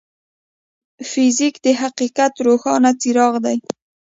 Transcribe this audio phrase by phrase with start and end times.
[1.09, 3.57] فزیک د حقیقت روښانه څراغ دی.